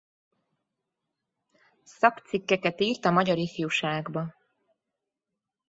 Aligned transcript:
Szakcikkeket 1.83 2.81
írt 2.81 3.05
a 3.05 3.11
Magyar 3.11 3.37
Ifjuságba. 3.37 4.33